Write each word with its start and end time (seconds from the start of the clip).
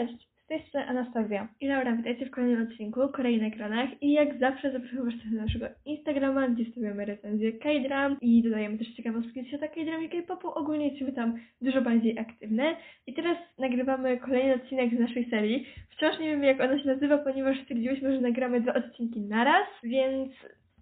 Cześć, 0.00 0.28
z 0.44 0.46
tej 0.46 0.62
strony 0.68 0.86
Anastazja. 0.86 1.48
I 1.60 1.68
Laura, 1.68 1.96
witajcie 1.96 2.26
w 2.26 2.30
kolejnym 2.30 2.62
odcinku 2.62 3.08
Korei 3.08 3.40
na 3.40 3.46
ekranach 3.46 4.02
i 4.02 4.12
jak 4.12 4.38
zawsze 4.38 4.72
zapraszam 4.72 5.04
Was 5.04 5.14
do 5.32 5.40
naszego 5.42 5.66
Instagrama, 5.84 6.48
gdzie 6.48 6.64
stawiamy 6.64 7.04
recenzje 7.04 7.52
K-dram 7.52 8.16
i 8.20 8.42
dodajemy 8.42 8.78
też 8.78 8.88
ciekawostki 8.88 9.42
z 9.42 9.48
świata 9.48 9.68
K-dram 9.68 10.04
i 10.04 10.08
K-popu. 10.08 10.48
Ogólnie 10.48 10.84
jesteśmy 10.88 11.12
tam 11.12 11.38
dużo 11.60 11.82
bardziej 11.82 12.18
aktywne. 12.18 12.76
I 13.06 13.14
teraz 13.14 13.38
nagrywamy 13.58 14.18
kolejny 14.18 14.54
odcinek 14.54 14.96
z 14.96 15.00
naszej 15.00 15.30
serii. 15.30 15.66
Wciąż 15.90 16.18
nie 16.18 16.26
wiem 16.26 16.44
jak 16.44 16.60
ona 16.60 16.78
się 16.78 16.86
nazywa, 16.86 17.18
ponieważ 17.18 17.60
stwierdziłyśmy, 17.62 18.14
że 18.14 18.20
nagramy 18.20 18.60
dwa 18.60 18.74
odcinki 18.74 19.20
naraz, 19.20 19.66
więc 19.82 20.32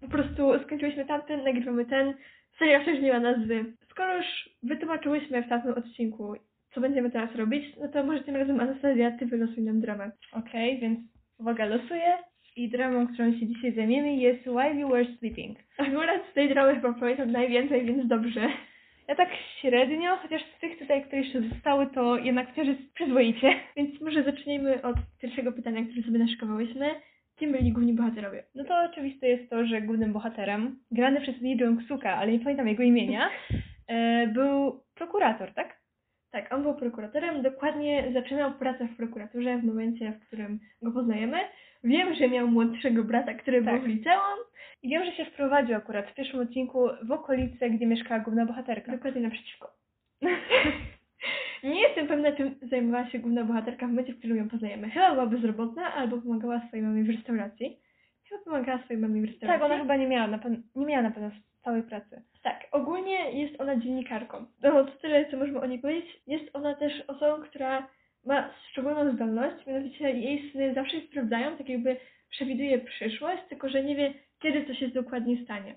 po 0.01 0.07
prostu 0.07 0.59
skończyliśmy 0.65 1.05
tamten, 1.05 1.43
nagrywamy 1.43 1.85
ten. 1.85 2.13
Seria 2.59 2.81
wciąż 2.81 2.99
nie 2.99 3.13
ma 3.13 3.19
nazwy. 3.19 3.65
Skoro 3.89 4.17
już 4.17 4.49
wytłumaczyłyśmy 4.63 5.43
w 5.43 5.49
tamtym 5.49 5.73
odcinku 5.73 6.35
co 6.73 6.81
będziemy 6.81 7.11
teraz 7.11 7.35
robić, 7.35 7.75
no 7.81 7.87
to 7.87 8.03
może 8.03 8.23
tym 8.23 8.35
razem 8.35 8.59
Anastazja, 8.59 9.11
ty 9.11 9.25
wylosuj 9.25 9.63
nam 9.63 9.81
dramę. 9.81 10.11
Okej, 10.31 10.79
więc 10.79 10.99
uwaga, 11.39 11.65
losuję. 11.65 12.17
I 12.55 12.69
dramą, 12.69 13.07
którą 13.07 13.31
się 13.31 13.47
dzisiaj 13.47 13.73
zajmiemy 13.73 14.15
jest 14.15 14.41
While 14.41 14.75
You 14.75 14.89
Were 14.89 15.05
Sleeping. 15.05 15.57
Akurat 15.77 16.21
z 16.31 16.33
tej 16.33 16.49
dramy 16.49 16.75
chyba 16.75 16.93
pamiętam 16.93 17.31
najwięcej, 17.31 17.85
więc 17.85 18.07
dobrze. 18.07 18.49
Ja 19.07 19.15
tak 19.15 19.29
średnio, 19.61 20.17
chociaż 20.17 20.41
z 20.41 20.59
tych 20.59 20.79
tutaj, 20.79 21.03
które 21.03 21.21
jeszcze 21.21 21.41
zostały, 21.41 21.87
to 21.87 22.17
jednak 22.17 22.51
wciąż 22.51 22.67
jest 22.67 22.93
przyzwoicie. 22.93 23.55
Więc 23.75 24.01
może 24.01 24.23
zacznijmy 24.23 24.81
od 24.81 24.95
pierwszego 25.21 25.51
pytania, 25.51 25.83
które 25.85 26.03
sobie 26.03 26.19
naszykowałyśmy. 26.19 26.89
Kim 27.35 27.51
byli 27.51 27.71
główni 27.71 27.93
bohaterowie? 27.93 28.43
No 28.55 28.63
to 28.63 28.73
oczywiste 28.91 29.27
jest 29.27 29.49
to, 29.49 29.65
że 29.65 29.81
głównym 29.81 30.13
bohaterem, 30.13 30.79
grany 30.91 31.21
przez 31.21 31.41
Lee 31.41 31.57
Jong-suka, 31.57 32.09
ale 32.09 32.31
nie 32.31 32.39
pamiętam 32.39 32.67
jego 32.67 32.83
imienia, 32.83 33.29
e, 33.87 34.27
był 34.27 34.83
prokurator, 34.95 35.53
tak? 35.53 35.78
Tak, 36.31 36.53
on 36.53 36.63
był 36.63 36.73
prokuratorem, 36.73 37.41
dokładnie 37.41 38.03
zaczynał 38.13 38.51
pracę 38.53 38.87
w 38.87 38.97
prokuraturze 38.97 39.57
w 39.57 39.63
momencie, 39.63 40.11
w 40.11 40.27
którym 40.27 40.59
go 40.81 40.91
poznajemy. 40.91 41.37
Wiem, 41.83 42.15
że 42.15 42.29
miał 42.29 42.47
młodszego 42.47 43.03
brata, 43.03 43.33
który 43.33 43.63
Tak. 43.63 43.73
był 43.73 43.83
w 43.83 43.87
liceum. 43.87 44.39
I 44.83 44.89
wiem, 44.89 45.05
że 45.05 45.11
się 45.11 45.25
wprowadził 45.25 45.75
akurat 45.75 46.09
w 46.09 46.13
pierwszym 46.15 46.39
odcinku 46.39 46.87
w 47.03 47.11
okolice, 47.11 47.69
gdzie 47.69 47.85
mieszkała 47.85 48.19
główna 48.19 48.45
bohaterka. 48.45 48.91
Dokładnie 48.91 49.21
naprzeciwko. 49.21 49.71
Nie 51.63 51.81
jestem 51.81 52.07
pewna, 52.07 52.31
czym 52.31 52.55
zajmowała 52.61 53.09
się 53.09 53.19
główna 53.19 53.43
bohaterka 53.43 53.85
w 53.87 53.89
momencie, 53.89 54.13
w 54.13 54.19
którym 54.19 54.37
ją 54.37 54.49
poznajemy. 54.49 54.89
Chyba 54.89 55.11
była 55.11 55.25
bezrobotna 55.25 55.93
albo 55.93 56.17
pomagała 56.17 56.61
swojej 56.67 56.85
mamie 56.85 57.03
w 57.03 57.09
restauracji. 57.09 57.79
Chyba 58.29 58.41
pomagała 58.43 58.79
swojej 58.83 59.01
mamie 59.01 59.21
w 59.21 59.25
restauracji. 59.25 59.59
Tak, 59.61 59.71
ona 59.71 59.79
chyba 59.81 59.95
nie 59.95 60.07
miała 60.07 60.27
na, 60.27 60.37
pe- 60.37 60.61
nie 60.75 60.85
miała 60.85 61.01
na 61.01 61.11
pewno 61.11 61.31
całej 61.63 61.83
pracy. 61.83 62.21
Tak, 62.43 62.67
ogólnie 62.71 63.31
jest 63.31 63.61
ona 63.61 63.75
dziennikarką. 63.75 64.45
No 64.63 64.71
to 64.71 64.91
tyle, 64.91 65.31
co 65.31 65.37
możemy 65.37 65.59
o 65.61 65.65
niej 65.65 65.79
powiedzieć. 65.79 66.21
Jest 66.27 66.49
ona 66.53 66.75
też 66.75 66.93
osobą, 67.07 67.43
która 67.43 67.87
ma 68.25 68.49
szczególną 68.71 69.13
zdolność, 69.15 69.65
mianowicie 69.67 70.11
jej 70.11 70.51
sny 70.51 70.73
zawsze 70.73 71.01
sprawdzają, 71.01 71.57
tak 71.57 71.69
jakby 71.69 71.97
przewiduje 72.29 72.79
przyszłość, 72.79 73.43
tylko 73.49 73.69
że 73.69 73.83
nie 73.83 73.95
wie, 73.95 74.13
kiedy 74.39 74.61
to 74.61 74.73
się 74.73 74.87
dokładnie 74.87 75.43
stanie. 75.43 75.75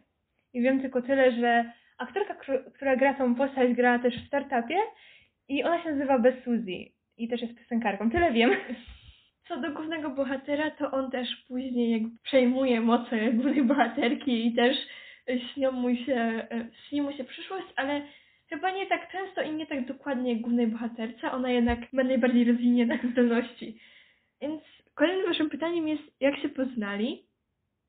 I 0.55 0.63
wiem 0.63 0.81
tylko 0.81 1.03
tyle, 1.03 1.33
że 1.33 1.73
aktorka, 1.99 2.35
któr- 2.35 2.73
która 2.73 2.97
gra 2.97 3.15
tą 3.15 3.35
postać, 3.35 3.73
grała 3.73 3.99
też 3.99 4.15
w 4.17 4.27
startupie 4.27 4.77
i 5.49 5.65
ona 5.65 5.83
się 5.83 5.91
nazywa 5.91 6.19
Bez 6.19 6.45
Suzy 6.45 6.85
i 7.19 7.29
też 7.29 7.43
jest 7.43 7.59
piosenkarką. 7.59 8.11
Tyle 8.11 8.33
wiem. 8.33 8.51
Co 9.49 9.61
do 9.61 9.71
głównego 9.73 10.11
bohatera, 10.11 10.71
to 10.71 10.91
on 10.91 11.11
też 11.11 11.29
później 11.49 11.91
jakby 11.91 12.09
przejmuje 12.23 12.81
moce 12.81 13.33
głównej 13.33 13.63
bohaterki 13.63 14.47
i 14.47 14.55
też 14.55 14.77
śnią 15.55 15.73
mu 15.73 15.97
się, 15.97 16.15
e, 16.51 16.69
śni 16.89 17.03
mu 17.03 17.13
się 17.13 17.25
przyszłość, 17.25 17.67
ale 17.77 18.03
chyba 18.49 18.71
nie 18.71 18.87
tak 18.87 19.13
często 19.13 19.43
i 19.43 19.53
nie 19.53 19.67
tak 19.67 19.87
dokładnie 19.87 20.33
jak 20.33 20.43
głównej 20.43 20.67
bohaterce. 20.67 21.33
Ona 21.33 21.51
jednak 21.51 21.93
ma 21.93 22.05
najbardziej 22.05 22.45
rozwinięte 22.45 22.99
zdolności. 23.13 23.79
Więc 24.41 24.63
kolejnym 24.95 25.27
naszym 25.27 25.51
pytaniem 25.51 25.89
jest, 25.89 26.03
jak 26.21 26.37
się 26.39 26.49
poznali? 26.49 27.27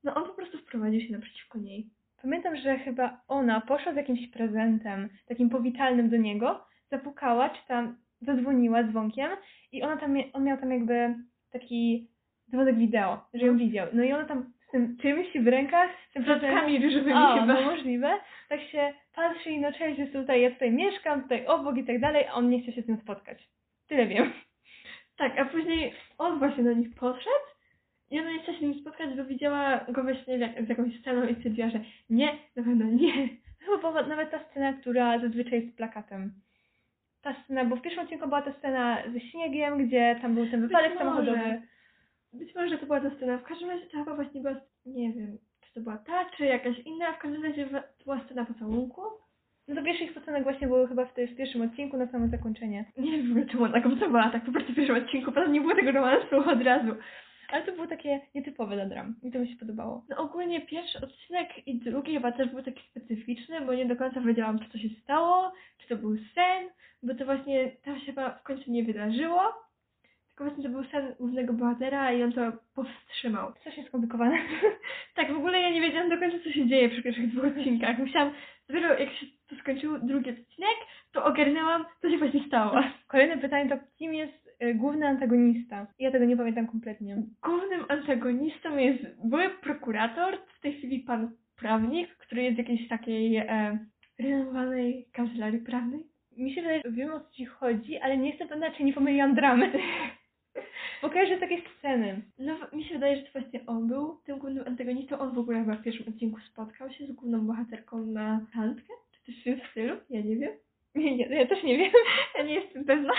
No 0.04 0.14
on 0.14 0.24
po 0.24 0.34
prostu 0.34 0.58
wprowadził 0.58 1.00
się 1.00 1.12
naprzeciwko 1.12 1.58
niej. 1.58 1.90
Pamiętam, 2.22 2.56
że 2.56 2.78
chyba 2.78 3.20
ona 3.28 3.60
poszła 3.60 3.92
z 3.92 3.96
jakimś 3.96 4.28
prezentem, 4.28 5.08
takim 5.26 5.50
powitalnym 5.50 6.10
do 6.10 6.16
niego, 6.16 6.66
zapukała, 6.90 7.48
czy 7.48 7.66
tam 7.68 7.96
zadzwoniła 8.20 8.84
dzwonkiem 8.84 9.30
i 9.72 9.82
ona 9.82 9.96
tam, 9.96 10.16
on 10.32 10.44
miał 10.44 10.58
tam 10.58 10.70
jakby 10.70 11.14
taki 11.50 12.08
dzwonek 12.50 12.76
wideo, 12.76 13.24
że 13.34 13.46
ją 13.46 13.56
widział. 13.58 13.86
No 13.92 14.04
i 14.04 14.12
ona 14.12 14.24
tam 14.24 14.52
tym 14.74 14.96
czymś 15.02 15.26
w 15.40 15.46
rękach, 15.48 15.90
z 16.10 16.12
tym 16.12 16.22
Wrzaskami 16.22 16.78
ryżowymi 16.78 17.12
A, 17.16 17.40
chyba. 17.40 17.54
no 17.54 17.62
możliwe. 17.62 18.18
Tak 18.48 18.60
się 18.60 18.92
patrzy 19.14 19.50
i 19.50 19.60
no 19.60 19.72
cześć, 19.72 19.98
jest 19.98 20.12
tutaj, 20.12 20.42
ja 20.42 20.50
tutaj 20.50 20.70
mieszkam, 20.72 21.22
tutaj 21.22 21.46
obok 21.46 21.76
i 21.76 21.84
tak 21.84 22.00
dalej, 22.00 22.26
a 22.26 22.32
on 22.32 22.50
nie 22.50 22.62
chce 22.62 22.72
się 22.72 22.82
z 22.82 22.86
tym 22.86 22.96
spotkać. 22.96 23.48
Tyle 23.88 24.06
wiem. 24.06 24.32
Tak, 25.16 25.38
a 25.38 25.44
później 25.44 25.92
on 26.18 26.38
właśnie 26.38 26.64
do 26.64 26.72
nich 26.72 26.94
podszedł 26.94 27.44
i 28.10 28.20
ona 28.20 28.30
nie 28.30 28.38
chciała 28.38 28.58
się 28.58 28.58
z 28.58 28.62
nim 28.62 28.80
spotkać, 28.80 29.16
bo 29.16 29.24
widziała 29.24 29.80
go 29.88 30.02
we 30.04 30.16
śnie 30.16 30.36
jak- 30.38 30.64
z 30.64 30.68
jakąś 30.68 31.00
sceną 31.00 31.26
i 31.26 31.34
stwierdziła, 31.34 31.68
że 31.68 31.80
nie, 32.10 32.26
na 32.56 32.62
pewno 32.62 32.84
nie. 32.84 33.12
Chyba 33.66 34.02
nawet 34.02 34.30
ta 34.30 34.38
scena, 34.50 34.72
która 34.72 35.18
zazwyczaj 35.18 35.62
jest 35.64 35.76
plakatem. 35.76 36.32
Ta 37.22 37.34
scena, 37.44 37.64
bo 37.64 37.76
w 37.76 37.82
pierwszym 37.82 38.02
odcinku 38.04 38.26
była 38.28 38.42
ta 38.42 38.52
scena 38.52 38.98
ze 39.12 39.20
śniegiem, 39.20 39.86
gdzie 39.86 40.18
tam 40.22 40.34
był 40.34 40.46
ten 40.46 40.60
wypadek 40.60 40.98
samochodowy. 40.98 41.62
Być 42.34 42.54
może 42.54 42.78
to 42.78 42.86
była 42.86 43.00
ta 43.00 43.10
scena. 43.16 43.38
W 43.38 43.42
każdym 43.44 43.70
razie 43.70 43.86
to 43.86 43.98
chyba 43.98 44.14
właśnie 44.14 44.40
była, 44.40 44.54
nie 44.86 45.12
wiem, 45.12 45.38
czy 45.60 45.74
to 45.74 45.80
była 45.80 45.96
ta, 45.98 46.24
czy 46.36 46.44
jakaś 46.44 46.78
inna. 46.78 47.12
W 47.12 47.18
każdym 47.18 47.44
razie 47.44 47.66
to 47.66 48.04
była 48.04 48.20
scena 48.24 48.44
pocałunku. 48.44 49.02
No 49.68 49.74
to 49.74 49.82
pierwsze 49.82 50.04
ich 50.04 50.14
pocałunek 50.14 50.42
właśnie 50.44 50.66
były 50.66 50.88
chyba 50.88 51.04
w, 51.06 51.14
tej- 51.14 51.26
w 51.28 51.36
pierwszym 51.36 51.62
odcinku 51.62 51.96
na 51.96 52.06
samo 52.06 52.28
zakończenie. 52.28 52.84
Nie 52.96 53.12
wiem 53.12 53.28
w 53.28 53.30
ogóle, 53.30 53.46
czemu 53.46 53.64
ona 53.64 53.80
go 53.80 53.90
pocałowała 53.90 54.30
tak 54.30 54.44
po 54.44 54.52
prostu 54.52 54.72
w 54.72 54.76
pierwszym 54.76 54.96
odcinku, 54.96 55.32
potem 55.32 55.52
nie 55.52 55.60
było 55.60 55.74
tego 55.74 55.92
romansu 55.92 56.36
od 56.50 56.62
razu. 56.62 56.92
Ale 57.48 57.62
to 57.66 57.72
było 57.72 57.86
takie 57.86 58.20
nietypowe 58.34 58.74
dla 58.74 58.86
dram 58.86 59.14
i 59.22 59.30
to 59.32 59.38
mi 59.38 59.48
się 59.48 59.56
podobało. 59.56 60.04
No 60.08 60.16
ogólnie 60.16 60.60
pierwszy 60.60 60.98
odcinek 61.00 61.66
i 61.68 61.78
drugi 61.78 62.14
chyba 62.14 62.32
też 62.32 62.48
był 62.48 62.62
taki 62.62 62.82
specyficzny, 62.90 63.60
bo 63.60 63.74
nie 63.74 63.86
do 63.86 63.96
końca 63.96 64.20
wiedziałam, 64.20 64.58
czy 64.58 64.70
to 64.70 64.78
się 64.78 64.88
stało, 65.02 65.52
czy 65.78 65.88
to 65.88 65.96
był 65.96 66.16
sen, 66.34 66.68
bo 67.02 67.14
to 67.14 67.24
właśnie 67.24 67.70
tam 67.84 67.98
się 68.00 68.06
chyba 68.06 68.30
w 68.30 68.42
końcu 68.42 68.70
nie 68.72 68.84
wydarzyło. 68.84 69.40
Tylko 70.36 70.50
właśnie 70.50 70.64
to 70.64 70.70
był 70.70 70.84
sen 70.84 71.14
głównego 71.18 71.52
bohatera 71.52 72.12
i 72.12 72.22
on 72.22 72.32
to 72.32 72.52
powstrzymał. 72.74 73.52
Strasznie 73.60 73.86
skomplikowane. 73.88 74.38
Tak, 75.14 75.32
w 75.32 75.36
ogóle 75.36 75.60
ja 75.60 75.70
nie 75.70 75.80
wiedziałam 75.80 76.10
do 76.10 76.18
końca, 76.18 76.38
co 76.44 76.50
się 76.50 76.68
dzieje 76.68 76.88
przy 76.88 77.02
pierwszych 77.02 77.30
dwóch 77.30 77.44
odcinkach. 77.44 77.98
Musiałam, 77.98 78.32
dopiero 78.68 78.98
jak 78.98 79.12
się 79.12 79.26
to 79.48 79.56
skończył 79.56 79.98
drugi 79.98 80.30
odcinek, 80.30 80.76
to 81.12 81.24
ogarnęłam, 81.24 81.84
co 82.00 82.10
się 82.10 82.18
właśnie 82.18 82.44
stało. 82.46 82.80
Kolejne 83.08 83.38
pytanie 83.38 83.70
to 83.70 83.76
kim 83.98 84.14
jest 84.14 84.50
y, 84.62 84.74
główny 84.74 85.08
antagonista? 85.08 85.86
Ja 85.98 86.10
tego 86.10 86.24
nie 86.24 86.36
pamiętam 86.36 86.66
kompletnie. 86.66 87.22
Głównym 87.42 87.84
antagonistą 87.88 88.76
jest 88.76 89.28
były 89.28 89.50
prokurator, 89.50 90.38
w 90.58 90.60
tej 90.60 90.72
chwili 90.78 91.00
pan 91.00 91.30
prawnik, 91.56 92.16
który 92.16 92.42
jest 92.42 92.54
w 92.54 92.58
jakiejś 92.58 92.88
takiej 92.88 93.36
e, 93.36 93.78
renomowanej 94.18 95.06
kancelarii 95.12 95.60
prawnej. 95.60 96.00
Mi 96.36 96.54
się 96.54 96.62
wydaje, 96.62 96.80
że 96.84 96.90
wiem 96.90 97.12
o 97.12 97.20
co 97.20 97.32
ci 97.32 97.44
chodzi, 97.44 97.98
ale 97.98 98.16
nie 98.16 98.30
jestem 98.30 98.48
pewna, 98.48 98.70
czy 98.70 98.84
nie 98.84 98.92
pomyliłam 98.92 99.34
dramy. 99.34 99.72
Kojarzę 101.14 101.38
takie 101.38 101.62
sceny. 101.78 102.22
No, 102.38 102.56
mi 102.72 102.84
się 102.84 102.94
wydaje, 102.94 103.16
że 103.16 103.22
to 103.22 103.32
właśnie 103.32 103.60
on 103.66 103.88
był 103.88 104.20
tym 104.24 104.38
głównym 104.38 104.64
antagonistą. 104.66 105.18
On 105.18 105.34
w 105.34 105.38
ogóle 105.38 105.60
chyba 105.60 105.76
w 105.76 105.82
pierwszym 105.82 106.08
odcinku 106.08 106.40
spotkał 106.40 106.92
się 106.92 107.06
z 107.06 107.12
główną 107.12 107.46
bohaterką 107.46 108.06
na 108.06 108.46
randkę, 108.56 108.92
czy 109.12 109.24
coś 109.24 109.40
w 109.40 109.44
tym 109.44 109.60
stylu, 109.70 109.96
ja 110.10 110.20
nie 110.20 110.36
wiem. 110.36 110.52
Nie, 110.94 111.16
nie, 111.16 111.26
ja 111.26 111.46
też 111.46 111.62
nie 111.62 111.78
wiem. 111.78 111.92
Ja 112.38 112.44
nie 112.44 112.54
jestem 112.54 112.84
pewna. 112.84 113.12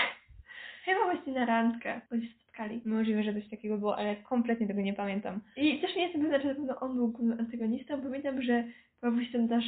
Chyba 0.84 1.04
właśnie 1.04 1.32
na 1.32 1.46
randkę, 1.46 2.00
bo 2.10 2.16
się 2.16 2.26
spotkali. 2.40 2.80
Możliwe, 2.84 3.22
że 3.22 3.34
coś 3.34 3.48
takiego 3.48 3.78
było, 3.78 3.96
ale 3.96 4.16
kompletnie 4.16 4.66
tego 4.66 4.80
nie 4.80 4.94
pamiętam. 4.94 5.40
I 5.56 5.80
też 5.80 5.96
nie 5.96 6.02
jestem 6.02 6.22
pewna, 6.22 6.40
czy 6.40 6.46
na 6.46 6.54
pewno 6.54 6.80
on 6.80 6.96
był 6.96 7.08
głównym 7.08 7.40
antagonistą. 7.40 8.02
Pamiętam, 8.02 8.42
że 8.42 8.64
pojawił 9.00 9.24
się 9.24 9.32
tam 9.32 9.48
też 9.48 9.64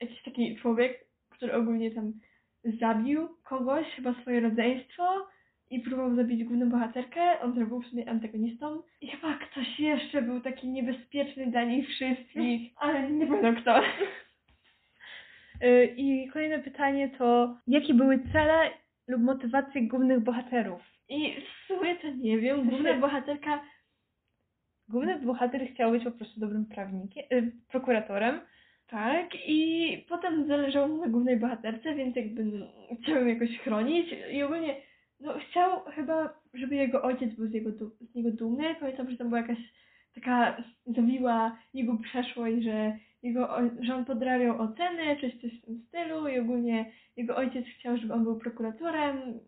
jakiś 0.00 0.22
taki 0.22 0.56
człowiek, 0.56 1.04
który 1.30 1.54
ogólnie 1.54 1.90
tam 1.90 2.12
zabił 2.64 3.28
kogoś, 3.44 3.86
chyba 3.96 4.14
swoje 4.14 4.40
rodzeństwo 4.40 5.26
i 5.70 5.80
próbował 5.80 6.14
zabić 6.14 6.44
główną 6.44 6.70
bohaterkę. 6.70 7.40
On 7.40 7.68
był 7.68 7.82
w 7.82 7.86
sumie 7.86 8.10
antagonistą. 8.10 8.82
I 9.00 9.08
chyba 9.08 9.38
ktoś 9.38 9.80
jeszcze 9.80 10.22
był 10.22 10.40
taki 10.40 10.68
niebezpieczny 10.68 11.46
dla 11.46 11.64
nich 11.64 11.88
wszystkich, 11.88 12.72
ale 12.76 13.10
nie 13.10 13.26
pamiętam 13.26 13.56
kto. 13.56 13.80
Y, 15.62 15.94
I 15.96 16.28
kolejne 16.28 16.58
pytanie 16.58 17.10
to, 17.18 17.56
jakie 17.66 17.94
były 17.94 18.18
cele 18.32 18.70
lub 19.08 19.22
motywacje 19.22 19.82
głównych 19.82 20.20
bohaterów? 20.20 20.82
I 21.08 21.34
w 21.40 21.66
sumie 21.66 21.96
to 21.96 22.10
nie 22.10 22.38
wiem, 22.38 22.68
główna 22.68 22.94
bohaterka 23.06 23.60
Główny 24.88 25.18
bohater 25.18 25.68
chciał 25.74 25.90
być 25.90 26.04
po 26.04 26.10
prostu 26.10 26.40
dobrym 26.40 26.66
prawnikiem, 26.66 27.24
y, 27.32 27.52
prokuratorem. 27.68 28.40
Tak, 28.86 29.26
i 29.46 30.04
potem 30.08 30.46
zależało 30.46 30.88
mu 30.88 30.96
na 30.96 31.08
głównej 31.08 31.36
bohaterce, 31.36 31.94
więc 31.94 32.16
jakby 32.16 32.68
chciał 33.02 33.16
ją 33.16 33.26
jakoś 33.26 33.58
chronić 33.58 34.14
i 34.32 34.42
ogólnie 34.42 34.76
no, 35.20 35.34
chciał 35.38 35.80
chyba, 35.84 36.34
żeby 36.54 36.74
jego 36.74 37.02
ojciec 37.02 37.34
był 37.34 37.46
z, 37.46 37.52
jego, 37.54 37.70
z 38.00 38.14
niego 38.14 38.30
dumny. 38.30 38.74
Pamiętam, 38.80 39.10
że 39.10 39.16
tam 39.16 39.28
była 39.28 39.40
jakaś 39.40 39.58
taka 40.14 40.62
zawiła 40.86 41.58
jego 41.74 41.96
przeszłość, 41.96 42.62
że, 42.64 42.96
jego, 43.22 43.48
że 43.80 43.94
on 43.94 44.04
podrabiał 44.04 44.60
oceny, 44.62 45.16
czy 45.20 45.30
coś 45.40 45.58
w 45.58 45.64
tym 45.64 45.82
stylu 45.88 46.28
i 46.28 46.38
ogólnie 46.38 46.92
jego 47.16 47.36
ojciec 47.36 47.66
chciał, 47.66 47.96
żeby 47.96 48.14
on 48.14 48.24
był 48.24 48.38
prokuratorem, 48.38 49.40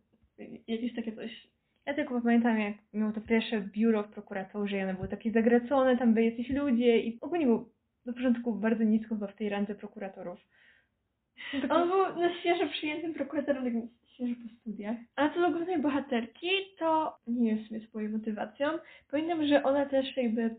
jakieś 0.68 0.94
takie 0.94 1.12
coś. 1.12 1.48
Ja 1.86 1.94
tylko 1.94 2.20
pamiętam, 2.20 2.58
jak 2.58 2.74
miał 2.92 3.12
to 3.12 3.20
pierwsze 3.20 3.60
biuro 3.60 4.02
w 4.02 4.08
prokuraturze 4.08 4.78
i 4.78 4.82
one 4.82 4.94
były 4.94 5.08
takie 5.08 5.32
zagracone, 5.32 5.96
tam 5.96 6.14
byli 6.14 6.30
jacyś 6.30 6.50
ludzie 6.50 6.98
i 6.98 7.18
ogólnie 7.20 7.46
był 7.46 7.68
na 8.06 8.12
początku 8.12 8.52
bardzo 8.52 8.84
nisko 8.84 9.08
chyba 9.14 9.26
w 9.26 9.36
tej 9.36 9.48
randze 9.48 9.74
prokuratorów. 9.74 10.40
Taki- 11.52 11.70
On 11.70 11.88
był 11.88 12.22
na 12.22 12.34
świeżo 12.40 12.66
przyjętym 12.66 13.14
prokuratorem, 13.14 13.64
tak 13.64 13.72
świeżo 14.14 14.34
po 14.34 14.54
studiach. 14.60 14.96
A 15.16 15.28
co 15.28 15.40
do 15.40 15.50
głównej 15.50 15.78
bohaterki, 15.78 16.48
to 16.78 17.16
nie 17.26 17.50
jest 17.50 17.64
w 17.64 17.68
sumie 17.68 17.80
swoją 17.80 18.10
motywacją. 18.10 18.68
Pamiętam, 19.10 19.46
że 19.46 19.62
ona 19.62 19.86
też 19.86 20.16
jakby 20.16 20.56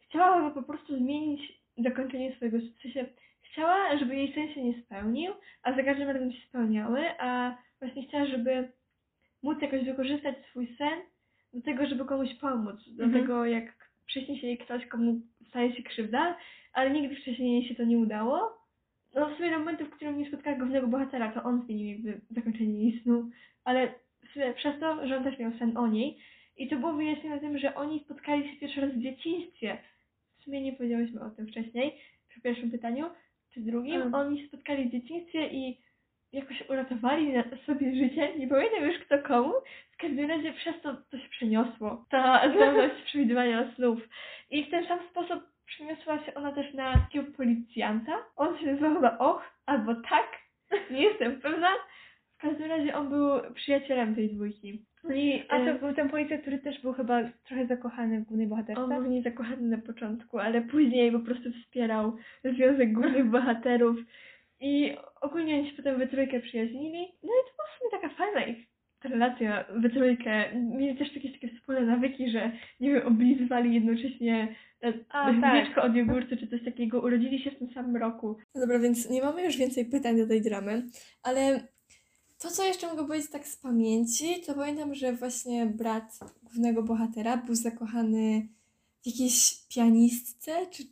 chciała 0.00 0.50
po 0.50 0.62
prostu 0.62 0.96
zmienić 0.98 1.52
zakończenie 1.78 2.36
swojego, 2.36 2.58
sensie 2.82 3.06
chciała, 3.42 3.98
żeby 3.98 4.16
jej 4.16 4.34
sen 4.34 4.54
się 4.54 4.64
nie 4.64 4.82
spełnił, 4.82 5.32
a 5.62 5.76
za 5.76 5.82
każdym 5.82 6.08
razem 6.08 6.32
się 6.32 6.48
spełniały, 6.48 7.20
a 7.20 7.56
właśnie 7.80 8.02
chciała, 8.02 8.26
żeby 8.26 8.68
móc 9.42 9.62
jakoś 9.62 9.84
wykorzystać 9.84 10.36
swój 10.50 10.76
sen 10.76 10.98
do 11.54 11.62
tego, 11.62 11.86
żeby 11.86 12.04
komuś 12.04 12.34
pomóc. 12.34 12.76
Do 12.88 13.04
Mhm. 13.04 13.22
tego, 13.22 13.46
jak 13.46 13.90
przyśni 14.06 14.38
się 14.38 14.46
jej 14.46 14.58
ktoś, 14.58 14.86
komu 14.86 15.20
staje 15.48 15.76
się 15.76 15.82
krzywda, 15.82 16.36
ale 16.72 16.90
nigdy 16.90 17.16
wcześniej 17.16 17.52
jej 17.52 17.68
się 17.68 17.74
to 17.74 17.84
nie 17.84 17.98
udało. 17.98 18.63
No 19.14 19.28
w 19.28 19.36
sumie 19.36 19.50
do 19.50 19.58
momentu, 19.58 19.84
w 19.84 19.90
którym 19.90 20.18
nie 20.18 20.28
spotkała 20.28 20.56
głównego 20.56 20.86
bohatera, 20.86 21.32
to 21.32 21.42
on 21.42 21.62
zmienił 21.64 21.88
jakby 21.88 22.20
zakończenie 22.30 22.82
jej 22.82 23.00
snu, 23.02 23.30
ale 23.64 23.88
w 24.28 24.32
sumie 24.32 24.54
przez 24.54 24.80
to, 24.80 25.06
że 25.08 25.16
on 25.16 25.24
też 25.24 25.38
miał 25.38 25.52
sen 25.58 25.76
o 25.76 25.86
niej 25.86 26.18
i 26.56 26.68
to 26.68 26.76
było 26.76 26.92
wyjaśnione 26.92 27.40
tym, 27.40 27.58
że 27.58 27.74
oni 27.74 28.00
spotkali 28.04 28.50
się 28.50 28.56
pierwszy 28.56 28.80
raz 28.80 28.90
w 28.90 29.02
dzieciństwie. 29.02 29.78
W 30.38 30.44
sumie 30.44 30.60
nie 30.60 30.72
powiedziałyśmy 30.72 31.20
o 31.20 31.30
tym 31.30 31.46
wcześniej, 31.46 32.00
przy 32.28 32.40
pierwszym 32.40 32.70
pytaniu, 32.70 33.06
czy 33.54 33.60
drugim. 33.60 34.02
Mm. 34.02 34.14
Oni 34.14 34.40
się 34.40 34.48
spotkali 34.48 34.88
w 34.88 34.92
dzieciństwie 34.92 35.48
i 35.48 35.80
jakoś 36.32 36.68
uratowali 36.68 37.32
sobie 37.66 37.94
życie. 37.94 38.38
Nie 38.38 38.48
pamiętam 38.48 38.84
już 38.84 38.98
kto 38.98 39.18
komu. 39.18 39.52
W 39.92 39.96
każdym 39.96 40.30
razie 40.30 40.52
przez 40.52 40.80
to 40.82 40.96
to 41.10 41.18
się 41.18 41.28
przeniosło. 41.28 42.04
Ta 42.10 42.52
zdolność 42.54 42.94
przewidywania 43.04 43.74
snów. 43.74 43.98
I 44.50 44.64
w 44.64 44.70
ten 44.70 44.86
sam 44.86 44.98
sposób 45.10 45.53
przeniosła 45.66 46.24
się 46.24 46.34
ona 46.34 46.52
też 46.52 46.74
na 46.74 46.92
takiego 46.92 47.32
policjanta. 47.36 48.12
On 48.36 48.58
się 48.58 48.66
nazywał 48.66 48.94
chyba 48.94 49.18
Och, 49.18 49.42
albo 49.66 49.94
Tak. 49.94 50.44
Nie 50.90 51.02
jestem 51.02 51.40
pewna. 51.40 51.68
W 52.36 52.40
każdym 52.40 52.68
razie 52.68 52.94
on 52.94 53.08
był 53.08 53.54
przyjacielem 53.54 54.14
tej 54.14 54.34
dwójki. 54.34 54.84
Oni, 55.04 55.42
A 55.48 55.56
e, 55.56 55.72
to 55.74 55.86
był 55.86 55.94
ten 55.94 56.08
policjant, 56.08 56.42
który 56.42 56.58
też 56.58 56.82
był 56.82 56.92
chyba 56.92 57.22
trochę 57.44 57.66
zakochany 57.66 58.20
w 58.20 58.24
głównej 58.24 58.46
bohaterce. 58.46 58.82
on 58.82 58.90
był 58.90 59.02
w 59.02 59.08
niej 59.08 59.22
zakochany 59.22 59.62
na 59.62 59.78
początku, 59.78 60.38
ale 60.38 60.62
później 60.62 61.12
po 61.12 61.18
prostu 61.18 61.52
wspierał 61.52 62.16
związek 62.44 62.92
głównych 62.92 63.30
bohaterów. 63.30 63.96
I 64.60 64.96
ogólnie 65.20 65.54
oni 65.54 65.70
się 65.70 65.76
potem 65.76 65.98
we 65.98 66.06
trójkę 66.06 66.40
przyjaźnili. 66.40 67.00
No 67.00 67.28
i 67.28 67.42
to 67.48 67.56
była 67.56 67.68
w 67.68 67.78
sumie 67.78 67.90
taka 67.90 68.08
fajna 68.08 68.44
ich 68.44 68.66
relacja 69.04 69.64
we 69.76 69.90
trójkę. 69.90 70.44
Mieli 70.54 70.98
też 70.98 71.16
jakieś 71.16 71.32
takie 71.32 71.48
wspólne 71.48 71.80
nawyki, 71.80 72.30
że 72.30 72.50
nie 72.80 72.94
wiem, 72.94 73.06
oblizywali 73.06 73.74
jednocześnie 73.74 74.48
A, 75.08 75.40
tak. 75.40 75.84
od 75.84 75.94
jogurtu 75.96 76.36
czy 76.36 76.48
coś 76.48 76.64
takiego. 76.64 77.00
Urodzili 77.00 77.42
się 77.42 77.50
w 77.50 77.58
tym 77.58 77.72
samym 77.74 77.96
roku. 77.96 78.36
No 78.54 78.60
dobra, 78.60 78.78
więc 78.78 79.10
nie 79.10 79.22
mamy 79.22 79.44
już 79.44 79.56
więcej 79.56 79.84
pytań 79.86 80.16
do 80.16 80.26
tej 80.26 80.42
dramy, 80.42 80.88
ale 81.22 81.68
to, 82.38 82.50
co 82.50 82.64
jeszcze 82.64 82.88
mogę 82.88 83.06
powiedzieć 83.06 83.30
tak 83.30 83.48
z 83.48 83.56
pamięci, 83.56 84.40
to 84.46 84.54
pamiętam, 84.54 84.94
że 84.94 85.12
właśnie 85.12 85.66
brat 85.66 86.18
głównego 86.42 86.82
bohatera 86.82 87.36
był 87.36 87.54
zakochany 87.54 88.48
w 89.02 89.06
jakiejś 89.06 89.54
pianistce, 89.68 90.66
czy 90.70 90.82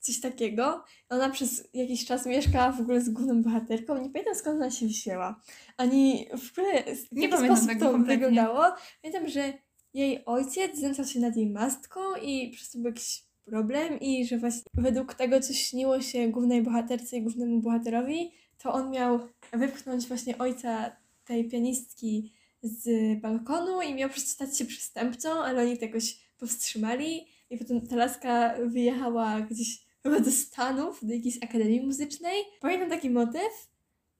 coś 0.00 0.20
takiego. 0.20 0.84
Ona 1.08 1.30
przez 1.30 1.68
jakiś 1.74 2.06
czas 2.06 2.26
mieszkała 2.26 2.72
w 2.72 2.80
ogóle 2.80 3.00
z 3.00 3.10
główną 3.10 3.42
bohaterką. 3.42 3.94
Nie 4.02 4.10
pamiętam 4.10 4.34
skąd 4.34 4.56
ona 4.56 4.70
się 4.70 4.86
wzięła. 4.86 5.40
Ani 5.76 6.26
w 6.38 6.58
ogóle 6.58 6.82
w 6.82 7.12
Nie 7.12 7.22
jaki 7.22 7.34
pamiętam 7.34 7.56
sposób 7.56 7.68
tego 7.68 7.86
to 7.86 7.92
kompletnie. 7.92 8.26
wyglądało. 8.26 8.64
Pamiętam, 9.02 9.28
że 9.28 9.52
jej 9.94 10.24
ojciec 10.24 10.78
znęcał 10.78 11.04
się 11.04 11.20
nad 11.20 11.36
jej 11.36 11.50
mastką 11.50 12.00
i 12.22 12.50
przez 12.50 12.70
to 12.70 12.78
był 12.78 12.86
jakiś 12.86 13.24
problem 13.44 14.00
i 14.00 14.26
że 14.26 14.38
właśnie 14.38 14.62
według 14.74 15.14
tego, 15.14 15.40
co 15.40 15.52
śniło 15.52 16.00
się 16.00 16.28
głównej 16.28 16.62
bohaterce 16.62 17.16
i 17.16 17.22
głównemu 17.22 17.60
bohaterowi, 17.60 18.32
to 18.58 18.72
on 18.72 18.90
miał 18.90 19.20
wypchnąć 19.52 20.06
właśnie 20.06 20.38
ojca 20.38 20.96
tej 21.24 21.48
pianistki 21.48 22.32
z 22.62 23.20
balkonu 23.20 23.82
i 23.82 23.94
miał 23.94 24.10
stać 24.10 24.58
się 24.58 24.64
przestępcą, 24.64 25.30
ale 25.30 25.62
oni 25.62 25.78
to 25.78 25.84
jakoś 25.84 26.18
powstrzymali 26.38 27.26
i 27.50 27.58
potem 27.58 27.86
ta 27.86 27.96
laska 27.96 28.54
wyjechała 28.66 29.40
gdzieś 29.40 29.84
chyba 30.02 30.20
do 30.20 30.30
Stanów, 30.30 30.98
do 31.02 31.14
jakiejś 31.14 31.42
akademii 31.42 31.86
muzycznej. 31.86 32.42
Pamiętam 32.60 32.90
taki 32.90 33.10
motyw 33.10 33.73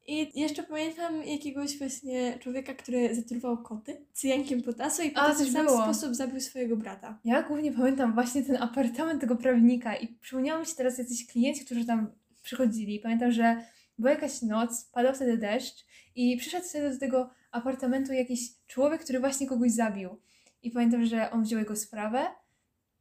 i 0.07 0.41
jeszcze 0.41 0.63
pamiętam 0.63 1.23
jakiegoś 1.23 1.79
właśnie 1.79 2.39
człowieka, 2.39 2.75
który 2.75 3.15
zatruwał 3.15 3.63
koty 3.63 4.07
cyjankiem 4.13 4.63
potasu 4.63 5.03
i 5.03 5.11
potem 5.11 5.47
w 5.47 5.53
sam 5.53 5.67
było. 5.67 5.83
sposób 5.83 6.15
zabił 6.15 6.41
swojego 6.41 6.77
brata. 6.77 7.19
Ja 7.25 7.43
głównie 7.43 7.73
pamiętam 7.73 8.15
właśnie 8.15 8.43
ten 8.43 8.57
apartament 8.57 9.21
tego 9.21 9.37
prawnika 9.37 9.97
i 9.97 10.09
przypomniało 10.09 10.61
mi 10.61 10.67
się 10.67 10.75
teraz 10.75 10.99
jacyś 10.99 11.27
klienci, 11.27 11.65
którzy 11.65 11.85
tam 11.85 12.13
przychodzili. 12.43 13.01
Pamiętam, 13.01 13.33
że 13.33 13.65
była 13.99 14.11
jakaś 14.11 14.43
noc, 14.43 14.85
padał 14.85 15.15
wtedy 15.15 15.39
deszcz 15.39 15.85
i 16.15 16.37
przyszedł 16.37 16.67
wtedy 16.67 16.91
do 16.91 16.99
tego 16.99 17.31
apartamentu 17.51 18.13
jakiś 18.13 18.41
człowiek, 18.67 19.05
który 19.05 19.21
właśnie 19.21 19.47
kogoś 19.47 19.73
zabił. 19.73 20.21
I 20.63 20.71
pamiętam, 20.71 21.05
że 21.05 21.31
on 21.31 21.43
wziął 21.43 21.61
jego 21.61 21.77
sprawę. 21.77 22.27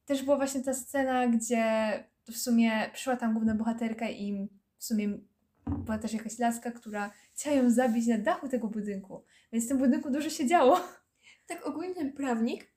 Też 0.05 0.23
była 0.23 0.37
właśnie 0.37 0.61
ta 0.61 0.73
scena, 0.73 1.27
gdzie 1.27 1.63
w 2.31 2.37
sumie 2.37 2.89
przyszła 2.93 3.15
tam 3.15 3.33
główna 3.33 3.55
bohaterka 3.55 4.09
i 4.09 4.47
w 4.77 4.83
sumie 4.83 5.17
była 5.67 5.97
też 5.97 6.13
jakaś 6.13 6.39
laska, 6.39 6.71
która 6.71 7.11
chciała 7.33 7.55
ją 7.55 7.69
zabić 7.69 8.07
na 8.07 8.17
dachu 8.17 8.49
tego 8.49 8.67
budynku. 8.67 9.23
Więc 9.53 9.65
w 9.65 9.67
tym 9.67 9.77
budynku 9.77 10.09
dużo 10.09 10.29
się 10.29 10.47
działo. 10.47 10.79
Tak 11.47 11.67
ogólnie 11.67 11.95
ten 11.95 12.13
prawnik 12.13 12.73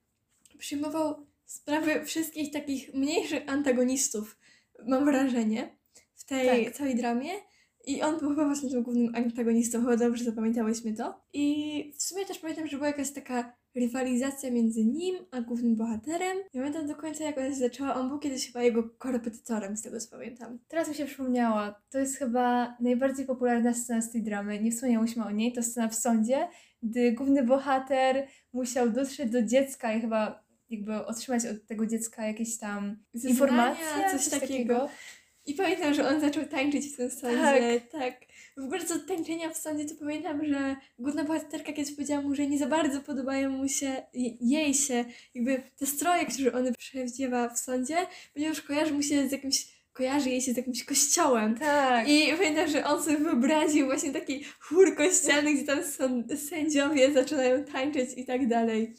przyjmował 0.59 1.27
sprawy 1.45 2.05
wszystkich 2.05 2.53
takich 2.53 2.95
mniejszych 2.95 3.43
antagonistów, 3.47 4.39
mam 4.87 5.05
wrażenie, 5.05 5.77
w 6.15 6.25
tej 6.25 6.65
Tak. 6.65 6.75
całej 6.75 6.97
dramie. 6.97 7.31
I 7.87 8.03
on 8.03 8.19
był 8.19 8.29
chyba 8.31 8.45
właśnie 8.45 8.71
tym 8.71 8.83
głównym 8.83 9.15
antagonistą, 9.15 9.81
chyba 9.81 9.97
dobrze 9.97 10.25
zapamiętałyśmy 10.25 10.95
to. 10.95 11.21
I 11.33 11.95
w 11.99 12.03
sumie 12.03 12.27
też 12.27 12.39
pamiętam, 12.39 12.67
że 12.67 12.77
była 12.77 12.87
jakaś 12.87 13.13
taka 13.13 13.57
rywalizacja 13.77 14.51
między 14.51 14.85
nim 14.85 15.17
a 15.31 15.41
głównym 15.41 15.77
bohaterem. 15.77 16.39
Nie 16.55 16.61
pamiętam 16.61 16.87
do 16.87 16.95
końca 16.95 17.25
jak 17.25 17.39
ona 17.39 17.49
się 17.49 17.55
zaczęła, 17.55 17.95
on 17.95 18.09
był 18.09 18.19
kiedyś 18.19 18.47
chyba 18.47 18.63
jego 18.63 18.83
korepetytorem, 18.83 19.77
z 19.77 19.83
tego 19.83 20.01
co 20.01 20.11
pamiętam. 20.11 20.59
Teraz 20.69 20.89
mi 20.89 20.95
się 20.95 21.07
przypomniała, 21.07 21.83
to 21.91 21.99
jest 21.99 22.17
chyba 22.17 22.77
najbardziej 22.81 23.27
popularna 23.27 23.75
scena 23.75 24.03
z 24.03 24.13
tej 24.13 24.23
dramy, 24.23 24.61
nie 24.61 24.71
wspomniałyśmy 24.71 25.25
o 25.25 25.31
niej, 25.31 25.53
to 25.53 25.63
scena 25.63 25.89
w 25.89 25.95
sądzie, 25.95 26.49
gdy 26.83 27.13
główny 27.13 27.43
bohater 27.43 28.27
musiał 28.53 28.91
dotrzeć 28.91 29.31
do 29.31 29.43
dziecka 29.43 29.95
i 29.95 30.01
chyba 30.01 30.47
jakby 30.71 31.07
otrzymać 31.07 31.47
od 31.47 31.67
tego 31.67 31.87
dziecka 31.87 32.27
jakieś 32.27 32.59
tam 32.59 32.97
Zeznania, 33.15 33.35
informacje, 33.35 34.19
coś 34.19 34.41
takiego. 34.41 34.89
I 35.47 35.55
pamiętam, 35.55 35.95
że 35.95 36.09
on 36.09 36.21
zaczął 36.21 36.45
tańczyć 36.47 36.87
w 36.87 36.97
tym 36.97 37.11
sądzie. 37.11 37.81
Tak. 37.91 38.01
Tak. 38.01 38.15
W 38.57 38.65
ogóle 38.65 38.85
co 38.85 38.99
do 38.99 39.07
tańczenia 39.07 39.51
w 39.51 39.57
sądzie, 39.57 39.85
to 39.85 39.95
pamiętam, 40.01 40.45
że 40.47 40.77
główna 40.99 41.25
bohaterka 41.25 41.73
kiedyś 41.73 41.95
powiedziała 41.95 42.23
mu, 42.23 42.35
że 42.35 42.47
nie 42.47 42.59
za 42.59 42.67
bardzo 42.67 43.01
podobają 43.01 43.51
mu 43.51 43.69
się, 43.69 44.03
je- 44.15 44.37
jej 44.41 44.75
się, 44.75 45.05
jakby 45.35 45.63
te 45.79 45.87
stroje, 45.87 46.27
które 46.27 46.53
one 46.53 46.73
przewdziewa 46.73 47.49
w 47.49 47.59
sądzie, 47.59 47.97
ponieważ 48.35 48.63
kojarzy 48.63 48.95
mu 48.95 49.03
się 49.03 49.29
z 49.29 49.33
jakimś, 49.33 49.67
kojarzy 49.93 50.31
jej 50.31 50.41
się 50.41 50.53
z 50.53 50.57
jakimś 50.57 50.85
kościołem. 50.85 51.59
Tak. 51.59 52.09
I 52.09 52.33
pamiętam, 52.37 52.69
że 52.69 52.85
on 52.85 53.03
sobie 53.03 53.17
wyobraził 53.19 53.87
właśnie 53.87 54.13
taki 54.13 54.45
chór 54.61 54.97
kościelny, 54.97 55.55
gdzie 55.55 55.65
tam 55.65 55.85
są 55.85 56.23
sędziowie 56.49 57.13
zaczynają 57.13 57.65
tańczyć 57.65 58.11
i 58.17 58.25
tak 58.25 58.49
dalej. 58.49 58.95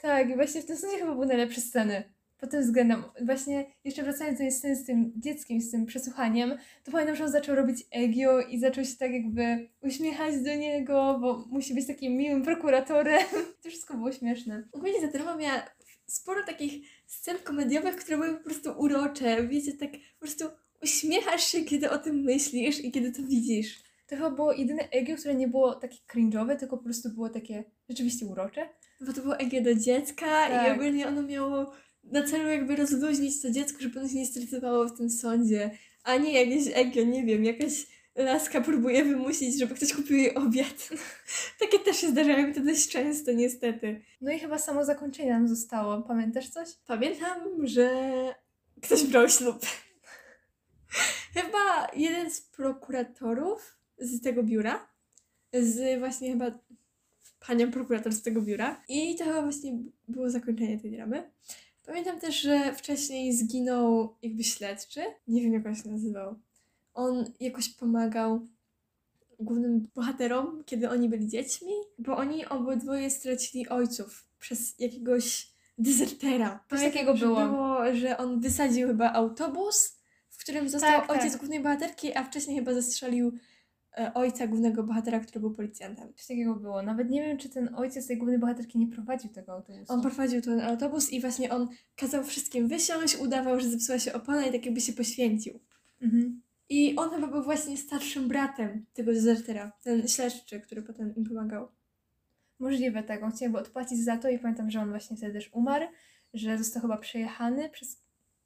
Tak, 0.00 0.30
i 0.30 0.34
właśnie 0.34 0.62
w 0.62 0.66
tym 0.66 0.76
sądzie 0.76 0.98
chyba 0.98 1.12
były 1.12 1.26
najlepsze 1.26 1.60
sceny. 1.60 2.11
Pod 2.42 2.50
tym 2.50 2.62
względem, 2.62 3.02
właśnie 3.24 3.66
jeszcze 3.84 4.02
wracając 4.02 4.38
do 4.38 4.50
sceny 4.50 4.76
z 4.76 4.84
tym 4.84 5.12
dzieckiem, 5.16 5.60
z 5.60 5.70
tym 5.70 5.86
przesłuchaniem, 5.86 6.58
to 6.84 6.92
pamiętam, 6.92 7.16
że 7.16 7.24
on 7.24 7.30
zaczął 7.30 7.54
robić 7.54 7.86
egio 7.90 8.40
i 8.40 8.58
zaczął 8.60 8.84
się 8.84 8.96
tak 8.96 9.12
jakby 9.12 9.68
uśmiechać 9.82 10.40
do 10.44 10.54
niego, 10.54 11.18
bo 11.20 11.44
musi 11.50 11.74
być 11.74 11.86
takim 11.86 12.16
miłym 12.16 12.42
prokuratorem. 12.42 13.22
To 13.62 13.68
wszystko 13.68 13.94
było 13.94 14.12
śmieszne. 14.12 14.68
Ogólnie 14.72 15.00
ta 15.00 15.06
drama 15.06 15.36
miała 15.36 15.62
sporo 16.06 16.42
takich 16.46 16.88
scen 17.06 17.36
komediowych, 17.44 17.96
które 17.96 18.18
były 18.18 18.34
po 18.34 18.44
prostu 18.44 18.70
urocze. 18.78 19.46
Wiecie, 19.46 19.72
tak 19.72 19.90
po 19.90 20.18
prostu 20.20 20.44
uśmiechasz 20.82 21.44
się, 21.44 21.64
kiedy 21.64 21.90
o 21.90 21.98
tym 21.98 22.16
myślisz 22.16 22.84
i 22.84 22.92
kiedy 22.92 23.12
to 23.12 23.22
widzisz. 23.22 23.82
To 24.06 24.16
chyba 24.16 24.30
było 24.30 24.52
jedyne 24.52 24.88
egio, 24.90 25.16
które 25.16 25.34
nie 25.34 25.48
było 25.48 25.74
takie 25.74 25.96
cringe'owe, 26.14 26.56
tylko 26.56 26.76
po 26.76 26.84
prostu 26.84 27.10
było 27.10 27.28
takie 27.28 27.64
rzeczywiście 27.88 28.26
urocze. 28.26 28.68
Bo 29.00 29.12
to 29.12 29.20
było 29.20 29.38
EG 29.38 29.62
do 29.64 29.74
dziecka 29.74 30.48
i 30.48 30.50
Tak. 30.50 30.76
ogólnie 30.76 31.08
ono 31.08 31.22
miało 31.22 31.72
na 32.04 32.22
celu 32.22 32.48
jakby 32.48 32.76
rozluźnić 32.76 33.42
to 33.42 33.50
dziecko, 33.50 33.78
żeby 33.80 34.00
ono 34.00 34.08
się 34.08 34.14
nie 34.14 34.26
stresowało 34.26 34.88
w 34.88 34.96
tym 34.96 35.10
sądzie. 35.10 35.70
A 36.04 36.16
nie 36.16 36.32
jakieś 36.32 36.72
EG, 36.74 37.06
nie 37.06 37.24
wiem, 37.24 37.44
jakaś 37.44 37.86
laska 38.16 38.60
próbuje 38.60 39.04
wymusić, 39.04 39.58
żeby 39.58 39.74
ktoś 39.74 39.92
kupił 39.92 40.16
jej 40.16 40.34
obiad. 40.34 40.88
Takie 41.60 41.78
też 41.78 41.96
się 41.96 42.08
zdarzają 42.08 42.46
mi 42.48 42.54
to 42.54 42.60
dość 42.60 42.88
często, 42.88 43.32
niestety. 43.32 44.00
No 44.20 44.32
i 44.32 44.38
chyba 44.38 44.58
samo 44.58 44.84
zakończenie 44.84 45.30
nam 45.30 45.48
zostało. 45.48 46.02
Pamiętasz 46.02 46.48
coś? 46.48 46.68
Pamiętam, 46.86 47.66
że 47.66 47.88
ktoś 48.82 49.04
brał 49.04 49.28
ślub. 49.28 49.66
chyba 51.34 51.88
jeden 51.96 52.30
z 52.30 52.40
prokuratorów 52.40 53.78
z 53.98 54.22
tego 54.22 54.42
biura, 54.42 54.88
z 55.52 55.98
właśnie 55.98 56.30
chyba 56.30 56.58
panią 57.46 57.70
prokurator 57.70 58.12
z 58.12 58.22
tego 58.22 58.42
biura. 58.42 58.82
I 58.88 59.16
to 59.16 59.24
chyba 59.24 59.42
właśnie 59.42 59.78
było 60.08 60.30
zakończenie 60.30 60.78
tej 60.78 60.90
dramy. 60.90 61.30
Pamiętam 61.86 62.20
też, 62.20 62.40
że 62.40 62.74
wcześniej 62.74 63.32
zginął 63.32 64.16
jakby 64.22 64.44
śledczy. 64.44 65.00
Nie 65.28 65.42
wiem, 65.42 65.52
jak 65.52 65.66
on 65.66 65.74
się 65.74 65.88
nazywał. 65.88 66.34
On 66.94 67.32
jakoś 67.40 67.68
pomagał 67.68 68.46
głównym 69.40 69.88
bohaterom, 69.94 70.62
kiedy 70.66 70.90
oni 70.90 71.08
byli 71.08 71.28
dziećmi, 71.28 71.72
bo 71.98 72.16
oni 72.16 72.46
obydwoje 72.46 73.10
stracili 73.10 73.68
ojców 73.68 74.26
przez 74.38 74.74
jakiegoś 74.78 75.52
dezertera. 75.78 76.64
Coś 76.70 76.80
takiego 76.80 77.14
było. 77.14 77.46
było, 77.46 77.94
że 77.94 78.18
on 78.18 78.40
wysadził 78.40 78.88
chyba 78.88 79.12
autobus, 79.12 79.96
w 80.30 80.36
którym 80.36 80.68
został 80.68 81.00
Tak, 81.00 81.10
ojciec 81.10 81.32
tak. 81.32 81.40
głównej 81.40 81.60
bohaterki, 81.60 82.16
a 82.16 82.24
wcześniej 82.24 82.56
chyba 82.56 82.74
zastrzelił 82.74 83.32
ojca 84.14 84.46
głównego 84.46 84.82
bohatera, 84.82 85.20
który 85.20 85.40
był 85.40 85.50
policjantem. 85.50 86.14
Coś 86.14 86.26
takiego 86.26 86.54
było. 86.54 86.82
Nawet 86.82 87.10
nie 87.10 87.22
wiem, 87.22 87.38
czy 87.38 87.48
ten 87.48 87.74
ojciec 87.74 88.06
tej 88.06 88.16
głównej 88.16 88.38
bohaterki 88.38 88.78
nie 88.78 88.86
prowadził 88.86 89.30
tego 89.30 89.52
autobusu. 89.52 89.92
On 89.92 90.02
prowadził 90.02 90.42
ten 90.42 90.60
autobus 90.60 91.12
i 91.12 91.20
właśnie 91.20 91.50
on 91.50 91.68
kazał 91.96 92.24
wszystkim 92.24 92.68
wysiąść, 92.68 93.16
udawał, 93.16 93.60
że 93.60 93.68
zepsuła 93.68 93.98
się 93.98 94.12
opona 94.12 94.46
i 94.46 94.52
tak 94.52 94.66
jakby 94.66 94.80
się 94.80 94.92
poświęcił. 94.92 95.60
Mhm. 96.02 96.42
I 96.68 96.96
on 96.96 97.10
chyba 97.10 97.26
był 97.26 97.42
właśnie 97.42 97.76
starszym 97.76 98.28
bratem 98.28 98.86
tego 98.92 99.12
dezertera, 99.12 99.72
ten 99.82 100.08
śledczy, 100.08 100.60
który 100.60 100.82
potem 100.82 101.14
im 101.16 101.24
pomagał. 101.24 101.68
Możliwe 102.58 103.02
tak. 103.02 103.22
On 103.22 103.32
chciał 103.32 103.56
odpłacić 103.56 104.04
za 104.04 104.16
to 104.16 104.28
i 104.28 104.38
pamiętam, 104.38 104.70
że 104.70 104.80
on 104.80 104.90
właśnie 104.90 105.16
wtedy 105.16 105.32
też 105.32 105.50
umarł, 105.52 105.86
że 106.34 106.58
został 106.58 106.82
chyba 106.82 106.96
przejechany 106.96 107.68
przez 107.68 108.02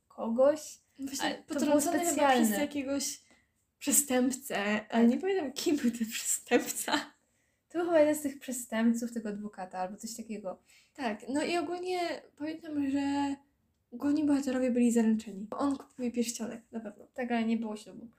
kogoś. 0.09 0.81
Właśnie 0.99 1.43
potrącony 1.47 1.99
chyba 1.99 2.31
przez 2.31 2.51
jakiegoś 2.51 3.26
przestępcę, 3.87 4.87
ale 4.91 5.07
nie 5.07 5.19
pamiętam 5.19 5.53
kim 5.53 5.77
był 5.77 5.91
ten 5.91 6.09
przestępca. 6.09 6.93
To 7.69 7.79
był 7.79 7.87
chyba 7.87 8.01
jeden 8.01 8.15
z 8.15 8.23
tych 8.23 8.39
przestępców 8.39 9.13
tego 9.13 9.29
adwokata 9.29 9.79
albo 9.79 9.97
coś 9.97 10.17
takiego. 10.17 10.63
Tak, 10.95 11.21
no 11.29 11.43
i 11.43 11.57
ogólnie 11.57 12.23
pamiętam, 12.39 12.91
że 12.91 13.35
główni 13.93 14.25
bohaterowie 14.25 14.71
byli 14.71 14.93
zaręczeni. 14.93 15.47
On 15.51 15.77
kupuje 15.77 16.11
pierścionek, 16.11 16.63
na 16.73 16.81
pewno. 16.81 17.07
Tak, 17.15 17.31
ale 17.31 17.45
nie 17.45 17.57
było 17.57 17.77
ślubu. 17.77 18.11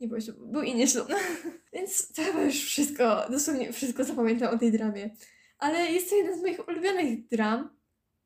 Nie 0.00 0.08
było 0.08 0.20
ślubu, 0.20 0.46
był 0.46 0.62
inny 0.62 0.88
ślub. 0.88 1.08
Więc 1.72 2.12
to 2.12 2.22
chyba 2.22 2.42
już 2.42 2.64
wszystko, 2.64 3.26
dosłownie 3.30 3.72
wszystko, 3.72 4.04
co 4.04 4.14
pamiętam 4.14 4.54
o 4.54 4.58
tej 4.58 4.72
dramie. 4.72 5.10
Ale 5.58 5.92
jest 5.92 6.10
to 6.10 6.16
jedna 6.16 6.36
z 6.36 6.42
moich 6.42 6.68
ulubionych 6.68 7.28
dram, 7.28 7.78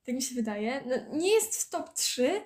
tak 0.05 0.15
mi 0.15 0.23
się 0.23 0.35
wydaje. 0.35 0.85
No, 0.87 1.19
nie 1.19 1.35
jest 1.35 1.63
w 1.63 1.71
top 1.71 1.95
3, 1.95 2.43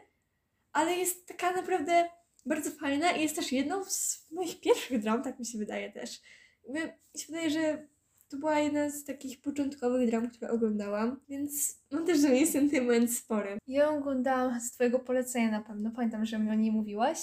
ale 0.73 0.97
jest 0.97 1.29
taka 1.29 1.53
naprawdę 1.53 2.09
bardzo 2.47 2.71
fajna 2.71 3.11
i 3.13 3.23
jest 3.23 3.37
też 3.37 3.53
jedną 3.53 3.85
z 3.85 4.27
moich 4.31 4.61
pierwszych 4.61 5.01
dram, 5.03 5.23
tak 5.23 5.39
mi 5.39 5.47
się 5.47 5.59
wydaje 5.59 5.93
też. 5.93 6.21
Mi 6.69 6.81
się 7.21 7.27
wydaje, 7.27 7.51
że 7.51 7.87
to 8.29 8.37
była 8.37 8.59
jedna 8.59 8.91
z 8.91 9.05
takich 9.05 9.41
początkowych 9.41 10.11
dram, 10.11 10.31
które 10.31 10.51
oglądałam, 10.51 11.21
więc 11.29 11.79
mam 11.91 12.07
też 12.07 12.23
do 12.23 12.29
niej 12.29 12.47
sentyment 12.47 13.13
spory. 13.15 13.59
Ja 13.67 13.85
ją 13.85 13.99
oglądałam 13.99 14.61
z 14.61 14.71
twojego 14.73 14.99
polecenia 14.99 15.51
na 15.51 15.61
pewno. 15.63 15.91
Pamiętam, 15.91 16.25
że 16.25 16.39
mi 16.39 16.51
o 16.51 16.55
niej 16.55 16.73
mówiłaś 16.73 17.19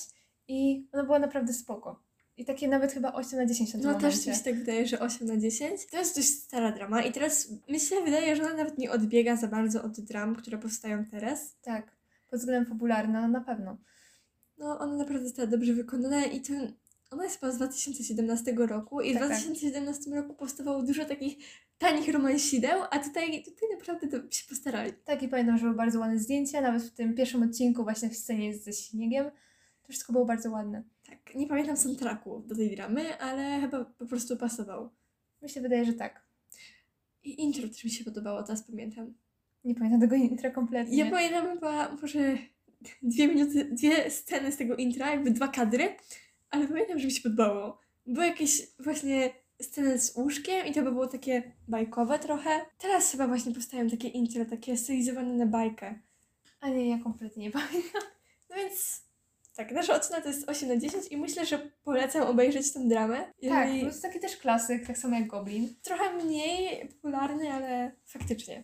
i 0.47 0.87
ona 0.91 1.03
była 1.03 1.19
naprawdę 1.19 1.53
spoko. 1.53 2.03
I 2.37 2.45
takie 2.45 2.67
nawet 2.67 2.91
chyba 2.91 3.13
8 3.13 3.39
na 3.39 3.45
10 3.45 3.73
na 3.73 3.79
tym 3.79 3.89
No 3.89 3.93
też 3.93 4.03
momencie. 4.03 4.29
mi 4.31 4.35
się 4.37 4.43
tak 4.43 4.55
wydaje, 4.55 4.87
że 4.87 4.99
8 4.99 5.27
na 5.27 5.37
10. 5.37 5.85
To 5.85 5.97
jest 5.97 6.15
dość 6.15 6.27
stara 6.29 6.71
drama 6.71 7.01
i 7.03 7.11
teraz 7.11 7.49
mi 7.69 7.79
się 7.79 7.95
wydaje, 8.05 8.35
że 8.35 8.43
ona 8.43 8.53
nawet 8.53 8.77
nie 8.77 8.91
odbiega 8.91 9.35
za 9.35 9.47
bardzo 9.47 9.83
od 9.83 9.99
dram, 10.01 10.35
które 10.35 10.57
powstają 10.57 11.05
teraz. 11.05 11.55
Tak. 11.61 11.91
Pod 12.29 12.39
względem 12.39 12.65
fabularnym, 12.69 13.21
no 13.21 13.27
na 13.27 13.41
pewno. 13.41 13.77
No 14.61 14.79
ona 14.79 14.95
naprawdę 14.95 15.25
została 15.25 15.47
dobrze 15.47 15.73
wykonana 15.73 16.25
i 16.25 16.41
to, 16.41 16.53
ona 17.11 17.23
jest 17.23 17.39
chyba 17.39 17.51
z 17.51 17.57
2017 17.57 18.53
roku 18.57 19.01
i 19.01 19.13
Tak, 19.13 19.23
w 19.23 19.29
tak. 19.29 19.37
2017 19.37 20.11
roku 20.11 20.33
powstawało 20.33 20.83
dużo 20.83 21.05
takich 21.05 21.37
tanich 21.77 22.13
romansideł, 22.13 22.81
a 22.91 22.99
tutaj, 22.99 23.43
tutaj 23.43 23.69
naprawdę 23.77 24.07
to 24.07 24.17
się 24.29 24.49
postarali. 24.49 24.93
Tak, 25.05 25.23
i 25.23 25.27
pamiętam, 25.27 25.57
że 25.57 25.63
były 25.63 25.75
bardzo 25.75 25.99
ładne 25.99 26.19
zdjęcia, 26.19 26.61
nawet 26.61 26.83
w 26.83 26.91
tym 26.93 27.15
pierwszym 27.15 27.43
odcinku, 27.43 27.83
właśnie 27.83 28.09
w 28.09 28.17
scenie 28.17 28.57
ze 28.57 28.73
śniegiem. 28.73 29.25
To 29.83 29.89
wszystko 29.89 30.13
było 30.13 30.25
bardzo 30.25 30.51
ładne. 30.51 30.83
Tak, 31.09 31.35
nie 31.35 31.47
pamiętam 31.47 31.77
soundtracku 31.77 32.43
do 32.47 32.55
tej 32.55 32.75
dramy, 32.75 33.19
ale 33.19 33.61
chyba 33.61 33.85
po 33.85 34.05
prostu 34.05 34.37
pasował. 34.37 34.89
Mi 35.41 35.49
się 35.49 35.61
wydaje, 35.61 35.85
że 35.85 35.93
tak. 35.93 36.21
I 37.23 37.41
intro 37.41 37.67
też 37.67 37.83
mi 37.83 37.89
się 37.89 38.03
podobało, 38.03 38.43
teraz 38.43 38.63
pamiętam. 38.63 39.13
Nie 39.63 39.75
pamiętam 39.75 40.01
tego 40.01 40.15
intra 40.31 40.49
kompletnie. 40.49 40.97
Ja 40.97 41.11
pamiętam 41.11 41.47
chyba 41.47 41.95
może 42.01 42.37
dwie 43.01 43.27
minuty, 43.27 43.65
dwie 43.65 44.11
sceny 44.11 44.51
z 44.51 44.57
tego 44.57 44.75
intra, 44.75 45.11
jakby 45.11 45.31
dwa 45.31 45.47
kadry, 45.47 45.95
ale 46.49 46.67
pamiętam, 46.67 46.99
że 46.99 47.05
mi 47.05 47.11
się 47.11 47.21
podobało. 47.21 47.79
Były 48.05 48.25
jakieś 48.25 48.61
właśnie 48.79 49.29
sceny 49.61 49.99
z 49.99 50.15
łóżkiem 50.15 50.67
i 50.67 50.73
to 50.73 50.81
by 50.81 50.91
było 50.91 51.07
takie 51.07 51.51
bajkowe 51.67 52.19
trochę. 52.19 52.65
Teraz 52.77 53.11
chyba 53.11 53.27
właśnie 53.27 53.53
powstają 53.53 53.89
takie 53.89 54.07
intro, 54.07 54.45
takie 54.45 54.77
stylizowane 54.77 55.33
na 55.33 55.45
bajkę. 55.45 55.99
A 56.59 56.69
nie, 56.69 56.89
ja 56.89 56.99
kompletnie 57.03 57.43
nie 57.43 57.51
pamiętam. 57.51 58.01
No 58.49 58.55
więc 58.55 59.01
tak, 59.55 59.71
nasza 59.71 59.95
ocena 59.95 60.21
to 60.21 60.27
jest 60.27 60.49
8 60.49 60.69
na 60.69 60.77
10 60.77 61.07
i 61.07 61.17
myślę, 61.17 61.45
że 61.45 61.71
polecam 61.83 62.23
obejrzeć 62.23 62.73
tę 62.73 62.87
dramę. 62.87 63.31
Tak, 63.49 63.69
to 63.69 63.75
jest 63.75 64.01
taki 64.01 64.19
też 64.19 64.37
klasyk, 64.37 64.87
tak 64.87 64.97
samo 64.97 65.15
jak 65.15 65.27
Goblin. 65.27 65.75
trochę 65.81 66.23
mniej 66.23 66.87
popularny, 66.87 67.53
ale 67.53 67.91
faktycznie. 68.05 68.63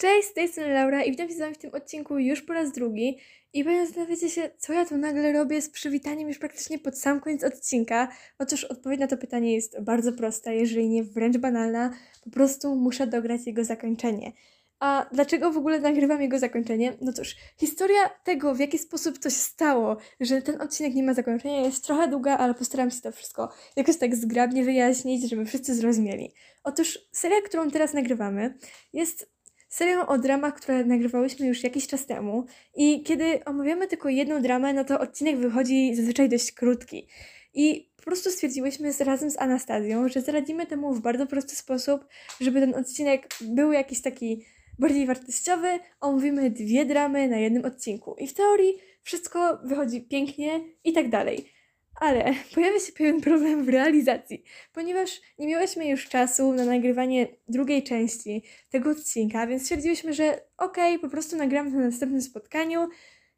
Cześć, 0.00 0.28
z 0.28 0.32
tej 0.32 0.48
strony 0.48 0.74
Laura 0.74 1.02
i 1.02 1.10
witam 1.10 1.28
się 1.28 1.34
z 1.34 1.38
Wami 1.38 1.54
w 1.54 1.58
tym 1.58 1.74
odcinku 1.74 2.18
już 2.18 2.42
po 2.42 2.52
raz 2.52 2.72
drugi. 2.72 3.18
I 3.52 3.64
pewnie 3.64 3.86
zastanawiacie 3.86 4.30
się, 4.30 4.50
co 4.58 4.72
ja 4.72 4.86
tu 4.86 4.96
nagle 4.96 5.32
robię 5.32 5.62
z 5.62 5.70
przywitaniem 5.70 6.28
już 6.28 6.38
praktycznie 6.38 6.78
pod 6.78 6.98
sam 6.98 7.20
koniec 7.20 7.44
odcinka. 7.44 8.08
Otóż 8.38 8.64
odpowiedź 8.64 9.00
na 9.00 9.06
to 9.06 9.16
pytanie 9.16 9.54
jest 9.54 9.80
bardzo 9.80 10.12
prosta, 10.12 10.52
jeżeli 10.52 10.88
nie 10.88 11.04
wręcz 11.04 11.38
banalna. 11.38 11.90
Po 12.24 12.30
prostu 12.30 12.76
muszę 12.76 13.06
dograć 13.06 13.46
jego 13.46 13.64
zakończenie. 13.64 14.32
A 14.78 15.06
dlaczego 15.12 15.52
w 15.52 15.56
ogóle 15.56 15.80
nagrywam 15.80 16.22
jego 16.22 16.38
zakończenie? 16.38 16.96
No 17.00 17.12
cóż, 17.12 17.36
historia 17.58 18.08
tego, 18.24 18.54
w 18.54 18.60
jaki 18.60 18.78
sposób 18.78 19.18
to 19.18 19.30
się 19.30 19.36
stało, 19.36 19.96
że 20.20 20.42
ten 20.42 20.60
odcinek 20.60 20.94
nie 20.94 21.02
ma 21.02 21.14
zakończenia, 21.14 21.60
jest 21.60 21.84
trochę 21.84 22.08
długa, 22.08 22.38
ale 22.38 22.54
postaram 22.54 22.90
się 22.90 23.00
to 23.00 23.12
wszystko 23.12 23.52
jakoś 23.76 23.96
tak 23.96 24.16
zgrabnie 24.16 24.64
wyjaśnić, 24.64 25.30
żeby 25.30 25.44
wszyscy 25.44 25.74
zrozumieli. 25.74 26.34
Otóż 26.64 26.98
seria, 27.12 27.40
którą 27.42 27.70
teraz 27.70 27.94
nagrywamy, 27.94 28.58
jest 28.92 29.39
serią 29.70 30.06
o 30.06 30.18
dramach, 30.18 30.54
które 30.54 30.84
nagrywałyśmy 30.84 31.46
już 31.46 31.64
jakiś 31.64 31.86
czas 31.86 32.06
temu. 32.06 32.46
I 32.76 33.02
kiedy 33.02 33.44
omawiamy 33.44 33.86
tylko 33.86 34.08
jedną 34.08 34.42
dramę, 34.42 34.72
no 34.72 34.84
to 34.84 35.00
odcinek 35.00 35.36
wychodzi 35.36 35.94
zazwyczaj 35.94 36.28
dość 36.28 36.52
krótki. 36.52 37.06
I 37.54 37.90
po 37.96 38.02
prostu 38.02 38.30
stwierdziłyśmy 38.30 38.92
z, 38.92 39.00
razem 39.00 39.30
z 39.30 39.38
Anastazją, 39.38 40.08
że 40.08 40.20
zaradzimy 40.20 40.66
temu 40.66 40.94
w 40.94 41.00
bardzo 41.00 41.26
prosty 41.26 41.56
sposób, 41.56 42.06
żeby 42.40 42.60
ten 42.60 42.74
odcinek 42.74 43.28
był 43.40 43.72
jakiś 43.72 44.02
taki 44.02 44.44
bardziej 44.78 45.06
wartościowy. 45.06 45.78
Omówimy 46.00 46.50
dwie 46.50 46.84
dramy 46.84 47.28
na 47.28 47.36
jednym 47.36 47.64
odcinku. 47.64 48.16
I 48.18 48.26
w 48.26 48.34
teorii 48.34 48.74
wszystko 49.02 49.60
wychodzi 49.64 50.02
pięknie 50.02 50.60
i 50.84 50.92
tak 50.92 51.10
dalej. 51.10 51.59
Ale 52.00 52.34
pojawia 52.54 52.80
się 52.80 52.92
pewien 52.92 53.20
problem 53.20 53.64
w 53.64 53.68
realizacji, 53.68 54.42
ponieważ 54.72 55.20
nie 55.38 55.46
miałyśmy 55.46 55.88
już 55.88 56.08
czasu 56.08 56.52
na 56.52 56.64
nagrywanie 56.64 57.26
drugiej 57.48 57.82
części 57.82 58.44
tego 58.70 58.90
odcinka, 58.90 59.46
więc 59.46 59.62
stwierdziłyśmy, 59.62 60.12
że 60.14 60.40
okej, 60.58 60.98
po 60.98 61.08
prostu 61.08 61.36
nagramy 61.36 61.70
to 61.70 61.76
na 61.76 61.86
następnym 61.86 62.22
spotkaniu, 62.22 62.88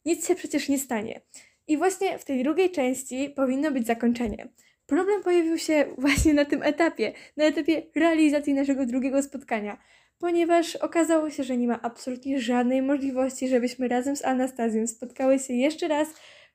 nic 0.05 0.29
się 0.29 0.35
przecież 0.35 0.69
nie 0.69 0.79
stanie. 0.79 1.21
I 1.69 1.77
właśnie 1.77 2.19
w 2.19 2.25
tej 2.25 2.43
drugiej 2.43 2.71
części 2.71 3.33
powinno 3.37 3.71
być 3.71 3.87
zakończenie. 3.87 4.49
Problem 4.87 5.23
pojawił 5.23 5.59
się 5.59 5.85
właśnie 5.99 6.35
na 6.35 6.45
tym 6.45 6.63
etapie, 6.63 7.13
na 7.37 7.45
etapie 7.45 7.83
realizacji 7.95 8.55
naszego 8.55 8.87
drugiego 8.87 9.23
spotkania, 9.23 9.79
ponieważ 10.19 10.77
okazało 10.77 11.31
się, 11.31 11.45
że 11.45 11.57
nie 11.57 11.69
ma 11.69 11.83
absolutnie 11.83 12.41
żadnej 12.41 12.83
możliwości, 12.83 13.49
żebyśmy 13.49 13.89
razem 13.89 14.17
z 14.17 14.25
Anastazją 14.25 14.87
spotkały 14.87 15.39
się 15.39 15.55
jeszcze 15.55 15.89
raz 15.89 16.09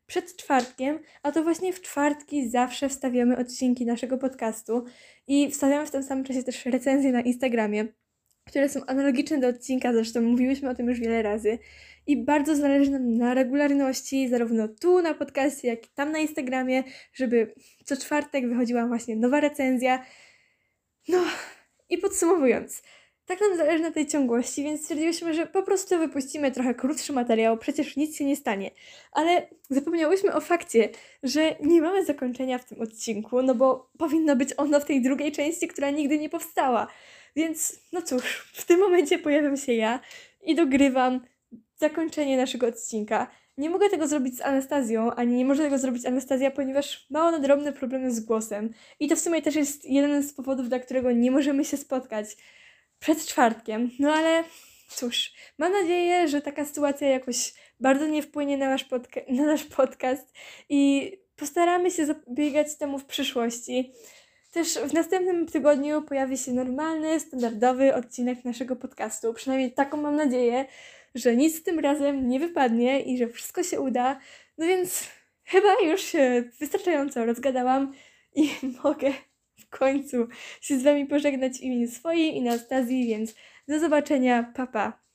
przed 0.07 0.35
czwartkiem, 0.35 0.99
a 1.23 1.31
to 1.31 1.43
właśnie 1.43 1.73
w 1.73 1.81
czwartki 1.81 2.49
zawsze 2.49 2.89
wstawiamy 2.89 3.37
odcinki 3.37 3.85
naszego 3.85 4.17
podcastu 4.17 4.85
i 5.27 5.51
wstawiamy 5.51 5.85
w 5.85 5.91
tym 5.91 6.03
samym 6.03 6.23
czasie 6.23 6.43
też 6.43 6.65
recenzje 6.65 7.11
na 7.11 7.21
Instagramie, 7.21 7.87
które 8.47 8.69
są 8.69 8.85
analogiczne 8.85 9.39
do 9.39 9.47
odcinka, 9.47 9.93
zresztą 9.93 10.21
mówiłyśmy 10.21 10.69
o 10.69 10.75
tym 10.75 10.89
już 10.89 10.99
wiele 10.99 11.21
razy. 11.21 11.59
I 12.07 12.17
bardzo 12.23 12.55
zależy 12.55 12.91
nam 12.91 13.13
na 13.17 13.33
regularności, 13.33 14.29
zarówno 14.29 14.67
tu 14.67 15.01
na 15.01 15.13
podcaście, 15.13 15.67
jak 15.67 15.85
i 15.85 15.89
tam 15.95 16.11
na 16.11 16.19
Instagramie, 16.19 16.83
żeby 17.13 17.53
co 17.85 17.97
czwartek 17.97 18.49
wychodziła 18.49 18.87
właśnie 18.87 19.15
nowa 19.15 19.39
recenzja. 19.39 20.05
No 21.07 21.23
i 21.89 21.97
podsumowując, 21.97 22.83
tak 23.27 23.41
nam 23.41 23.57
zależy 23.57 23.83
na 23.83 23.91
tej 23.91 24.07
ciągłości, 24.07 24.63
więc 24.63 24.81
stwierdziłyśmy, 24.81 25.33
że 25.33 25.45
po 25.47 25.63
prostu 25.63 25.99
wypuścimy 25.99 26.51
trochę 26.51 26.75
krótszy 26.75 27.13
materiał, 27.13 27.57
przecież 27.57 27.95
nic 27.95 28.17
się 28.17 28.25
nie 28.25 28.35
stanie. 28.35 28.71
Ale 29.11 29.47
zapomniałyśmy 29.69 30.33
o 30.33 30.41
fakcie, 30.41 30.89
że 31.23 31.55
nie 31.61 31.81
mamy 31.81 32.05
zakończenia 32.05 32.57
w 32.57 32.65
tym 32.65 32.81
odcinku, 32.81 33.41
no 33.41 33.55
bo 33.55 33.89
powinno 33.97 34.35
być 34.35 34.49
ono 34.57 34.79
w 34.79 34.85
tej 34.85 35.01
drugiej 35.01 35.31
części, 35.31 35.67
która 35.67 35.89
nigdy 35.89 36.19
nie 36.19 36.29
powstała. 36.29 36.87
Więc 37.35 37.79
no 37.91 38.01
cóż, 38.01 38.51
w 38.53 38.65
tym 38.65 38.79
momencie 38.79 39.19
pojawiam 39.19 39.57
się 39.57 39.73
ja 39.73 39.99
i 40.43 40.55
dogrywam 40.55 41.21
zakończenie 41.75 42.37
naszego 42.37 42.67
odcinka. 42.67 43.27
Nie 43.57 43.69
mogę 43.69 43.89
tego 43.89 44.07
zrobić 44.07 44.37
z 44.37 44.41
Anastazją, 44.41 45.11
ani 45.11 45.35
nie 45.35 45.45
może 45.45 45.63
tego 45.63 45.77
zrobić 45.77 46.05
Anastazja, 46.05 46.51
ponieważ 46.51 47.07
ma 47.09 47.27
ona 47.27 47.39
drobne 47.39 47.73
problemy 47.73 48.11
z 48.11 48.19
głosem. 48.19 48.73
I 48.99 49.07
to 49.07 49.15
w 49.15 49.19
sumie 49.19 49.41
też 49.41 49.55
jest 49.55 49.85
jeden 49.85 50.23
z 50.23 50.33
powodów, 50.33 50.69
dla 50.69 50.79
którego 50.79 51.11
nie 51.11 51.31
możemy 51.31 51.65
się 51.65 51.77
spotkać. 51.77 52.37
Przed 52.99 53.25
czwartkiem. 53.25 53.91
No 53.99 54.13
ale 54.13 54.43
cóż, 54.89 55.33
mam 55.57 55.71
nadzieję, 55.71 56.27
że 56.27 56.41
taka 56.41 56.65
sytuacja 56.65 57.07
jakoś 57.07 57.53
bardzo 57.79 58.07
nie 58.07 58.23
wpłynie 58.23 58.57
na, 58.57 58.69
wasz 58.69 58.85
podca- 58.85 59.31
na 59.31 59.45
nasz 59.45 59.63
podcast 59.63 60.33
i 60.69 61.11
postaramy 61.35 61.91
się 61.91 62.05
zapobiegać 62.05 62.77
temu 62.77 62.99
w 62.99 63.05
przyszłości. 63.05 63.93
Też 64.51 64.77
w 64.77 64.93
następnym 64.93 65.47
tygodniu 65.47 66.01
pojawi 66.01 66.37
się 66.37 66.51
normalny, 66.51 67.19
standardowy 67.19 67.95
odcinek 67.95 68.45
naszego 68.45 68.75
podcastu. 68.75 69.33
Przynajmniej 69.33 69.71
taką 69.71 69.97
mam 69.97 70.15
nadzieję, 70.15 70.65
że 71.15 71.35
nic 71.35 71.63
tym 71.63 71.79
razem 71.79 72.29
nie 72.29 72.39
wypadnie 72.39 73.01
i 73.01 73.17
że 73.17 73.27
wszystko 73.27 73.63
się 73.63 73.81
uda. 73.81 74.19
No 74.57 74.67
więc 74.67 75.03
chyba 75.43 75.73
już 75.83 76.01
się 76.01 76.43
wystarczająco 76.59 77.25
rozgadałam 77.25 77.93
i 78.35 78.49
mogę 78.83 79.13
w 79.67 79.77
końcu 79.77 80.27
się 80.61 80.79
z 80.79 80.83
Wami 80.83 81.05
pożegnać 81.05 81.57
w 81.57 81.61
imieniu 81.61 81.87
swoim 81.87 82.35
i 82.35 82.49
Anastazji, 82.49 83.07
więc 83.07 83.35
do 83.67 83.79
zobaczenia, 83.79 84.43
papa. 84.43 84.91
Pa. 84.91 85.06